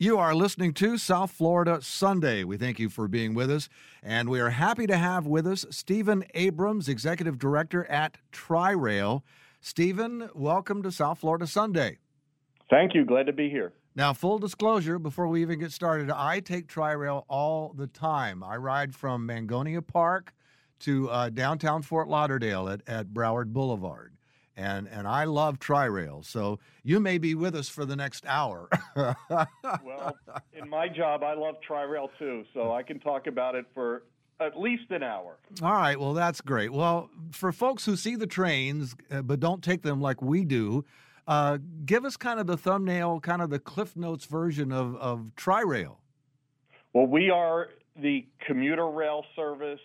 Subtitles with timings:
[0.00, 2.44] You are listening to South Florida Sunday.
[2.44, 3.68] We thank you for being with us,
[4.00, 9.22] and we are happy to have with us Stephen Abrams, Executive Director at TriRail.
[9.60, 11.98] Stephen, welcome to South Florida Sunday.
[12.70, 13.04] Thank you.
[13.04, 13.72] Glad to be here.
[13.96, 18.44] Now, full disclosure, before we even get started, I take TriRail all the time.
[18.44, 20.32] I ride from Mangonia Park
[20.78, 24.12] to uh, downtown Fort Lauderdale at, at Broward Boulevard
[24.58, 26.22] and and I love tri-rail.
[26.22, 28.68] So you may be with us for the next hour.
[28.96, 30.16] well,
[30.52, 34.02] in my job, I love tri-rail too, so I can talk about it for
[34.40, 35.38] at least an hour.
[35.62, 36.72] All right, well that's great.
[36.72, 40.84] Well, for folks who see the trains uh, but don't take them like we do.
[41.26, 45.30] Uh, give us kind of the thumbnail, kind of the Cliff Notes version of, of
[45.36, 46.00] tri-rail.
[46.94, 47.68] Well, we are
[48.00, 49.80] the commuter rail service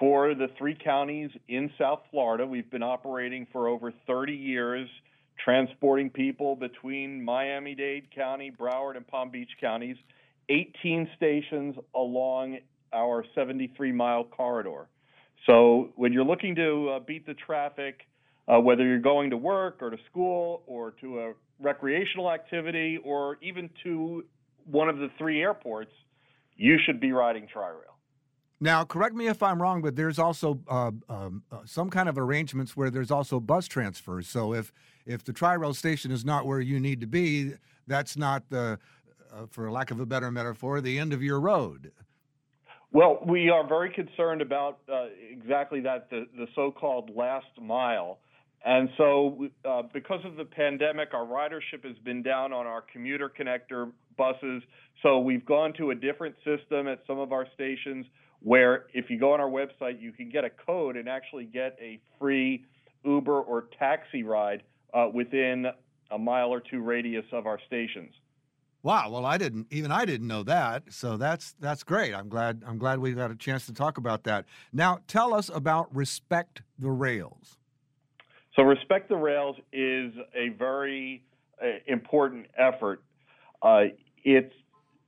[0.00, 2.46] for the three counties in South Florida.
[2.46, 4.88] We've been operating for over 30 years,
[5.44, 9.96] transporting people between Miami Dade County, Broward, and Palm Beach counties,
[10.48, 12.58] 18 stations along
[12.94, 14.88] our 73 mile corridor.
[15.46, 18.00] So when you're looking to uh, beat the traffic,
[18.48, 23.36] uh, whether you're going to work or to school or to a recreational activity or
[23.42, 24.24] even to
[24.64, 25.92] one of the three airports,
[26.56, 27.99] you should be riding TriRail.
[28.60, 32.18] Now, correct me if I'm wrong, but there's also uh, um, uh, some kind of
[32.18, 34.28] arrangements where there's also bus transfers.
[34.28, 34.72] So if
[35.06, 37.54] if the tri-rail station is not where you need to be,
[37.86, 38.78] that's not the,
[39.32, 41.90] uh, for lack of a better metaphor, the end of your road.
[42.92, 48.18] Well, we are very concerned about uh, exactly that, the, the so-called last mile.
[48.64, 53.30] And so, uh, because of the pandemic, our ridership has been down on our commuter
[53.30, 54.62] connector buses.
[55.02, 58.04] So, we've gone to a different system at some of our stations
[58.42, 61.76] where if you go on our website, you can get a code and actually get
[61.80, 62.64] a free
[63.04, 64.62] Uber or taxi ride
[64.94, 65.66] uh, within
[66.10, 68.12] a mile or two radius of our stations.
[68.82, 69.10] Wow.
[69.10, 70.84] Well, I didn't even I didn't know that.
[70.90, 72.14] So that's that's great.
[72.14, 74.46] I'm glad I'm glad we got a chance to talk about that.
[74.72, 77.58] Now, tell us about Respect the Rails.
[78.56, 81.22] So, Respect the Rails is a very
[81.62, 83.02] uh, important effort.
[83.62, 83.84] Uh,
[84.24, 84.52] it's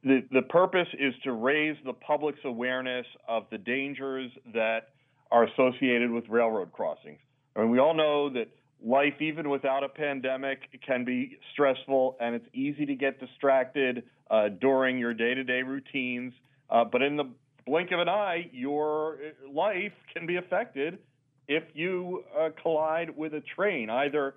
[0.04, 4.88] the, the purpose is to raise the public's awareness of the dangers that
[5.30, 7.20] are associated with railroad crossings.
[7.56, 8.48] I mean, we all know that
[8.84, 14.48] life, even without a pandemic, can be stressful and it's easy to get distracted uh,
[14.60, 16.32] during your day to day routines.
[16.68, 17.30] Uh, but in the
[17.66, 19.18] blink of an eye, your
[19.52, 20.98] life can be affected
[21.46, 24.34] if you uh, collide with a train, either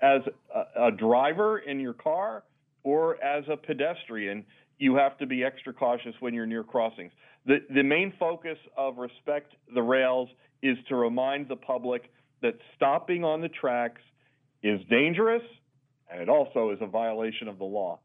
[0.00, 0.22] as
[0.54, 2.44] a, a driver in your car
[2.84, 4.44] or as a pedestrian
[4.78, 7.12] you have to be extra cautious when you're near crossings.
[7.46, 10.28] The, the main focus of Respect the Rails
[10.62, 12.10] is to remind the public
[12.40, 14.00] that stopping on the tracks
[14.62, 15.42] is dangerous
[16.10, 17.98] and it also is a violation of the law.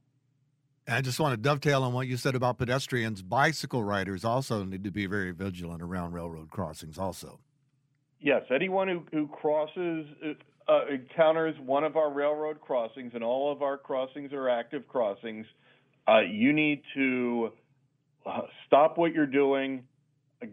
[0.88, 3.22] I just want to dovetail on what you said about pedestrians.
[3.22, 7.40] Bicycle riders also need to be very vigilant around railroad crossings, also.
[8.22, 10.34] Yes, anyone who, who crosses, uh,
[10.68, 15.46] uh, encounters one of our railroad crossings, and all of our crossings are active crossings,
[16.08, 17.52] uh, you need to
[18.26, 19.84] uh, stop what you're doing,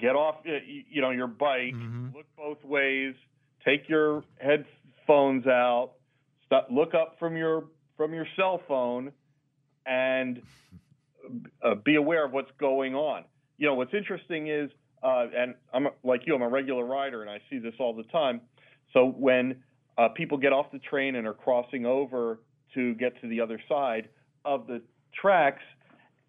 [0.00, 2.08] get off, uh, you know, your bike, mm-hmm.
[2.14, 3.14] look both ways,
[3.64, 5.92] take your headphones out,
[6.46, 7.64] stop, look up from your
[7.96, 9.12] from your cell phone,
[9.86, 10.42] and
[11.62, 13.25] uh, be aware of what's going on.
[13.56, 14.70] You know, what's interesting is,
[15.02, 18.02] uh, and I'm like you, I'm a regular rider, and I see this all the
[18.04, 18.41] time.
[18.92, 19.62] So when
[19.99, 22.41] uh, people get off the train and are crossing over
[22.75, 24.09] to get to the other side
[24.44, 24.82] of the
[25.12, 25.62] tracks,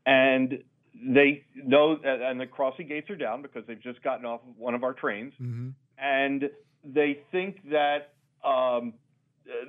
[0.05, 4.75] and they know, and the crossing gates are down because they've just gotten off one
[4.75, 5.69] of our trains, mm-hmm.
[5.97, 6.49] and
[6.83, 8.93] they think that um,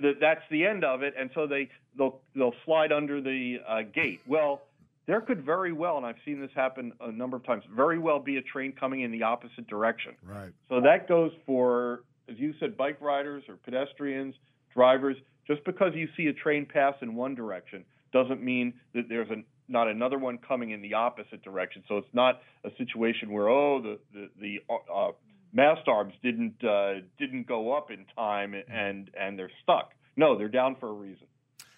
[0.03, 3.83] that that's the end of it, and so they they'll they'll slide under the uh,
[3.83, 4.21] gate.
[4.27, 4.63] Well,
[5.07, 8.19] there could very well, and I've seen this happen a number of times, very well
[8.19, 10.15] be a train coming in the opposite direction.
[10.23, 10.53] Right.
[10.69, 14.35] So that goes for, as you said, bike riders or pedestrians,
[14.75, 15.17] drivers.
[15.47, 19.37] Just because you see a train pass in one direction doesn't mean that there's a,
[19.69, 21.85] not another one coming in the opposite direction.
[21.89, 25.13] So it's not a situation where oh the the, the uh,
[25.53, 29.93] mast arms didn't uh, didn't go up in time and and they're stuck.
[30.17, 31.27] No, they're down for a reason.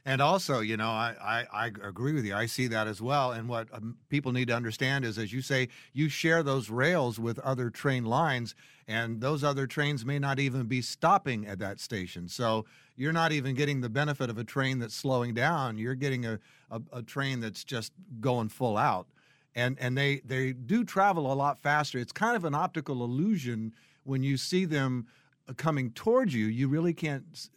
[0.08, 2.34] And also, you know, I, I, I, agree with you.
[2.34, 3.32] I see that as well.
[3.32, 7.18] And what um, people need to understand is, as you say, you share those rails
[7.18, 8.54] with other train lines,
[8.86, 12.26] and those other trains may not even be stopping at that station.
[12.26, 12.64] So
[12.96, 15.76] you're not even getting the benefit of a train that's slowing down.
[15.76, 16.38] You're getting a,
[16.70, 19.08] a, a train that's just going full out.
[19.54, 21.98] And, and they, they do travel a lot faster.
[21.98, 25.06] It's kind of an optical illusion when you see them
[25.46, 26.46] uh, coming towards you.
[26.46, 27.50] You really can't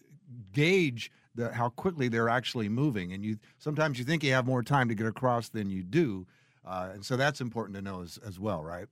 [0.52, 3.14] gauge the, how quickly they're actually moving.
[3.14, 6.28] And you sometimes you think you have more time to get across than you do,
[6.66, 8.88] uh, and so that's important to know as, as well, right?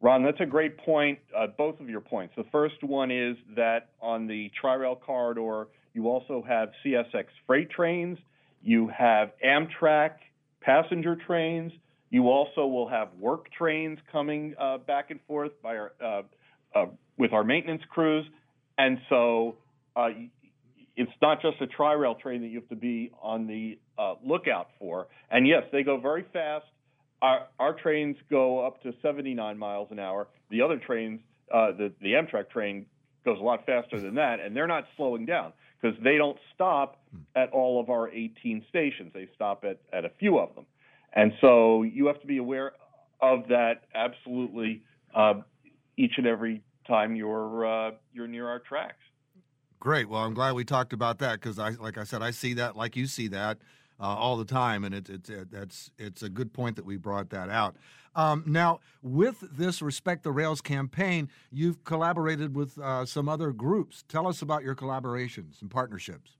[0.00, 1.18] Ron, that's a great point.
[1.36, 2.34] Uh, both of your points.
[2.36, 8.18] The first one is that on the Tri-Rail corridor, you also have CSX freight trains,
[8.62, 10.12] you have Amtrak
[10.60, 11.72] passenger trains,
[12.10, 16.22] you also will have work trains coming uh, back and forth by our, uh,
[16.74, 16.86] uh
[17.16, 18.24] with our maintenance crews,
[18.78, 19.56] and so
[19.96, 20.10] uh,
[20.98, 24.70] it's not just a Tri-Rail train that you have to be on the uh, lookout
[24.80, 25.06] for.
[25.30, 26.66] And yes, they go very fast.
[27.22, 30.26] Our, our trains go up to 79 miles an hour.
[30.50, 31.20] The other trains,
[31.54, 32.84] uh, the, the Amtrak train
[33.24, 37.00] goes a lot faster than that, and they're not slowing down because they don't stop
[37.36, 39.12] at all of our 18 stations.
[39.14, 40.66] They stop at, at a few of them.
[41.12, 42.72] And so you have to be aware
[43.20, 44.82] of that absolutely
[45.14, 45.34] uh,
[45.96, 48.96] each and every time you're uh, you're near our tracks.
[49.80, 50.08] Great.
[50.08, 52.76] Well, I'm glad we talked about that because I, like I said, I see that
[52.76, 53.58] like you see that
[54.00, 56.96] uh, all the time, and it's it's it, that's it's a good point that we
[56.96, 57.76] brought that out.
[58.16, 64.04] Um, now, with this Respect the Rails campaign, you've collaborated with uh, some other groups.
[64.08, 66.32] Tell us about your collaborations and partnerships.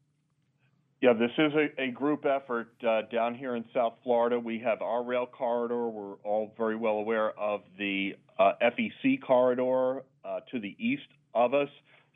[1.01, 4.41] Yeah, this is a, a group effort uh, down here in South Florida.
[4.41, 5.89] We have our rail corridor.
[5.89, 11.55] We're all very well aware of the uh, FEC corridor uh, to the east of
[11.55, 11.69] us.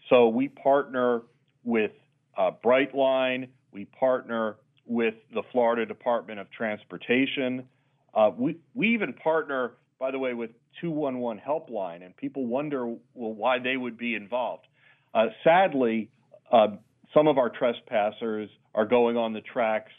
[0.09, 1.23] So we partner
[1.65, 1.93] with
[2.37, 3.49] uh, Brightline.
[3.73, 4.57] We partner
[4.87, 7.69] with the Florida Department of Transportation.
[8.15, 10.51] Uh, we, we even partner, by the way, with
[10.81, 14.67] 211 Helpline, and people wonder well, why they would be involved.
[15.15, 16.11] Uh, sadly,
[16.51, 16.69] uh,
[17.15, 19.93] some of our trespassers are going on the tracks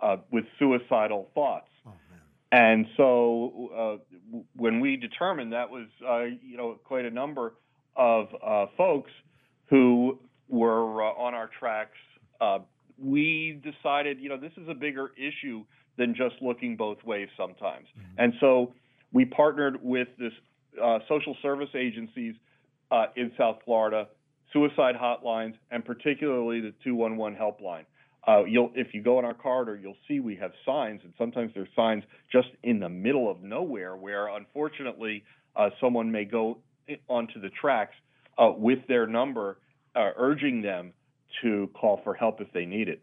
[0.00, 1.68] uh, with suicidal thoughts.
[1.86, 1.92] Oh,
[2.52, 4.00] and so
[4.32, 7.54] uh, when we determined that was, uh, you know, quite a number
[7.96, 8.28] of
[8.76, 9.10] folks
[9.70, 10.18] who
[10.48, 11.96] were on our tracks
[13.00, 15.64] we decided, you know, this is a bigger issue
[15.96, 17.86] than just looking both ways sometimes.
[17.98, 18.14] Mm-hmm.
[18.18, 18.74] And so
[19.12, 20.32] we partnered with this
[20.82, 22.34] uh, social service agencies
[22.90, 24.08] uh, in South Florida,
[24.52, 27.84] suicide hotlines, and particularly the 211 helpline.
[28.28, 31.50] Uh, you'll, if you go in our corridor, you'll see we have signs, and sometimes
[31.54, 35.24] there's signs just in the middle of nowhere where, unfortunately,
[35.56, 36.58] uh, someone may go
[37.08, 37.94] onto the tracks
[38.40, 39.58] uh, with their number,
[39.94, 40.92] uh, urging them
[41.42, 43.02] to call for help if they need it.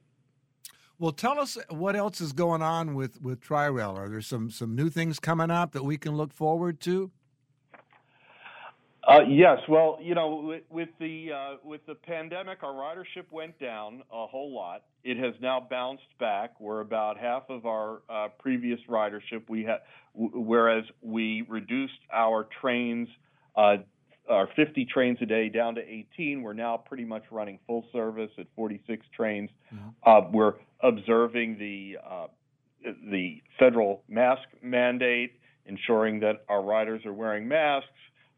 [1.00, 3.92] Well, tell us what else is going on with with Tri-Rail.
[3.92, 7.12] Are there some some new things coming up that we can look forward to?
[9.08, 9.60] Uh, yes.
[9.70, 14.26] Well, you know, with, with the uh, with the pandemic, our ridership went down a
[14.28, 14.84] whole lot.
[15.04, 16.60] It has now bounced back.
[16.60, 19.44] We're about half of our uh, previous ridership.
[19.48, 19.78] We had,
[20.14, 23.08] w- whereas we reduced our trains
[23.56, 23.78] uh,
[24.30, 26.42] our 50 trains a day down to 18.
[26.42, 29.50] We're now pretty much running full service at 46 trains.
[29.74, 29.90] Mm-hmm.
[30.06, 32.28] Uh, we're observing the uh,
[33.12, 37.90] the federal mask mandate, ensuring that our riders are wearing masks.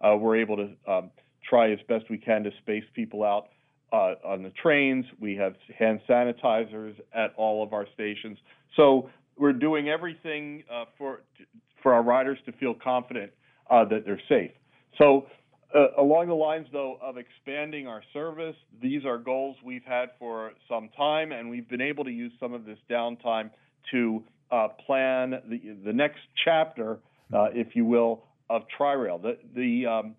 [0.02, 1.12] Uh, we're able to um,
[1.48, 3.50] try as best we can to space people out
[3.92, 5.06] uh, on the trains.
[5.20, 8.38] We have hand sanitizers at all of our stations.
[8.76, 11.22] So we're doing everything uh, for
[11.82, 13.32] for our riders to feel confident
[13.70, 14.52] uh, that they're safe.
[14.98, 15.28] So
[15.76, 20.54] uh, along the lines, though, of expanding our service, these are goals we've had for
[20.68, 23.52] some time, and we've been able to use some of this downtime
[23.92, 27.00] to uh, plan the, the next chapter,
[27.34, 29.20] uh, if you will, of Tri-Rail.
[29.20, 30.16] The, the um,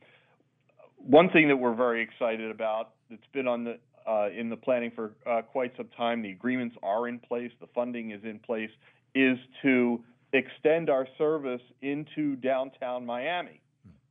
[0.99, 4.90] one thing that we're very excited about that's been on the uh, in the planning
[4.95, 8.71] for uh, quite some time, the agreements are in place, the funding is in place,
[9.14, 10.02] is to
[10.33, 13.61] extend our service into downtown Miami.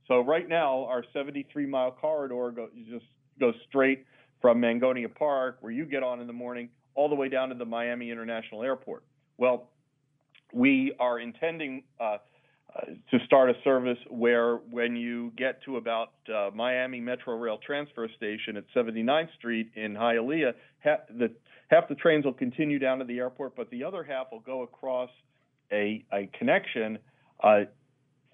[0.09, 2.51] So right now, our 73 mile corridor
[2.89, 3.05] just
[3.39, 4.05] goes straight
[4.41, 7.55] from Mangonia Park, where you get on in the morning, all the way down to
[7.55, 9.03] the Miami International Airport.
[9.37, 9.69] Well,
[10.51, 12.17] we are intending uh,
[12.75, 17.59] uh, to start a service where when you get to about uh, Miami Metro Rail
[17.63, 21.31] Transfer Station at 79th Street in Hialeah, ha- the,
[21.69, 24.63] half the trains will continue down to the airport, but the other half will go
[24.63, 25.09] across
[25.71, 26.97] a, a connection
[27.43, 27.61] uh,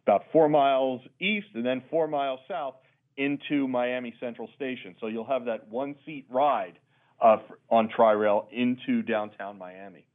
[0.05, 2.75] about four miles east and then four miles south
[3.17, 4.95] into Miami Central Station.
[4.99, 6.77] So you'll have that one seat ride
[7.21, 7.37] uh,
[7.69, 10.05] on Tri Rail into downtown Miami.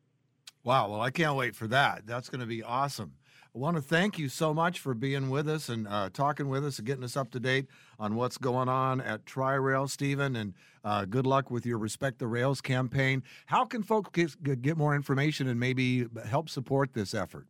[0.63, 0.91] Wow.
[0.91, 2.07] Well, I can't wait for that.
[2.07, 3.15] That's going to be awesome.
[3.53, 6.65] I want to thank you so much for being with us and uh, talking with
[6.65, 7.67] us and getting us up to date
[7.99, 10.37] on what's going on at Tri Rail, Stephen.
[10.37, 10.55] And
[10.85, 13.25] uh, good luck with your Respect the Rails campaign.
[13.47, 17.49] How can folks get, get more information and maybe help support this effort?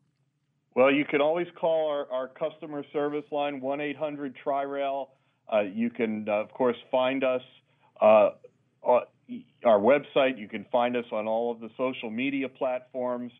[0.74, 5.10] Well, you can always call our, our customer service line, 1 800 Tri Rail.
[5.52, 7.42] Uh, you can, uh, of course, find us
[8.00, 8.30] uh,
[8.86, 9.00] uh,
[9.64, 10.38] our website.
[10.38, 13.32] You can find us on all of the social media platforms,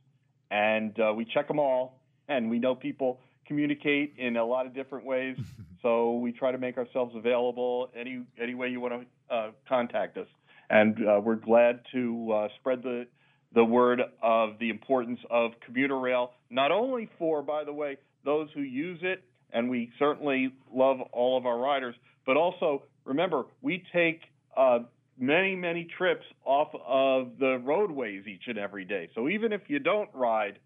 [0.51, 2.01] and uh, we check them all.
[2.29, 5.37] And we know people communicate in a lot of different ways,
[5.83, 10.17] so we try to make ourselves available any any way you want to uh, contact
[10.17, 10.29] us.
[10.69, 13.07] And uh, we're glad to uh, spread the
[13.55, 18.49] the word of the importance of commuter rail, not only for, by the way, those
[18.55, 21.95] who use it, and we certainly love all of our riders,
[22.27, 24.21] but also remember we take
[24.57, 24.81] uh,
[25.19, 29.09] many, many trips off of the roadways each and every day.
[29.15, 30.59] So even if you don't ride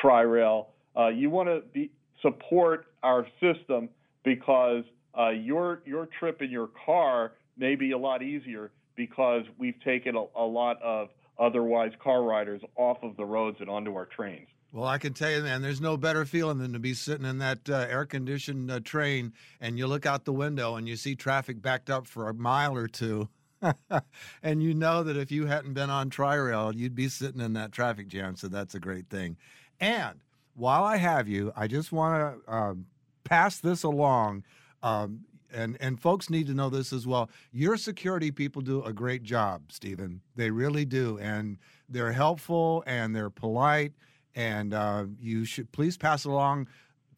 [0.00, 1.88] Tri-Rail, uh, you want to
[2.22, 3.88] support our system
[4.24, 4.84] because
[5.18, 10.16] uh, your your trip in your car may be a lot easier because we've taken
[10.16, 11.08] a, a lot of
[11.40, 14.48] otherwise car riders off of the roads and onto our trains.
[14.72, 17.38] Well, I can tell you, man, there's no better feeling than to be sitting in
[17.38, 21.16] that uh, air conditioned uh, train and you look out the window and you see
[21.16, 23.28] traffic backed up for a mile or two
[24.42, 27.72] and you know that if you hadn't been on Tri-Rail, you'd be sitting in that
[27.72, 28.36] traffic jam.
[28.36, 29.36] So that's a great thing.
[29.80, 30.20] And
[30.54, 32.86] while I have you, I just want to um,
[33.24, 34.44] pass this along.
[34.82, 37.30] Um, and and folks need to know this as well.
[37.52, 40.20] Your security people do a great job, Stephen.
[40.36, 43.92] They really do, and they're helpful and they're polite.
[44.34, 46.68] And uh, you should please pass along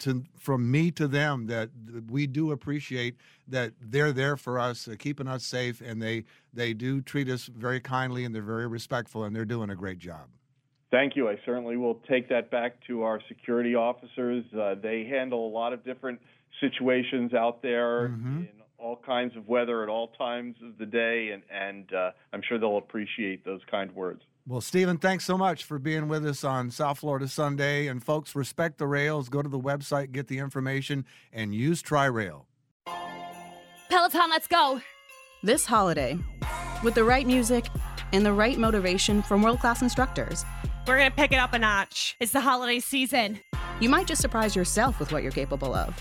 [0.01, 1.71] to from me to them that
[2.11, 6.75] we do appreciate that they're there for us, uh, keeping us safe, and they they
[6.75, 10.29] do treat us very kindly and they're very respectful and they're doing a great job.
[10.91, 11.29] Thank you.
[11.29, 14.45] I certainly will take that back to our security officers.
[14.53, 16.21] Uh, they handle a lot of different
[16.61, 18.39] situations out there mm-hmm.
[18.41, 22.43] in all kinds of weather at all times of the day, and and uh, I'm
[22.47, 24.23] sure they'll appreciate those kind words.
[24.45, 27.87] Well, Stephen, thanks so much for being with us on South Florida Sunday.
[27.87, 29.29] And folks, respect the rails.
[29.29, 32.49] Go to the website, get the information, and use Tri-Rail.
[33.89, 34.81] Peloton, let's go.
[35.45, 36.19] This holiday,
[36.83, 37.67] with the right music
[38.13, 40.45] and the right motivation from world class instructors,
[40.89, 42.17] we're going to pick it up a notch.
[42.19, 43.39] It's the holiday season.
[43.81, 46.01] You might just surprise yourself with what you're capable of.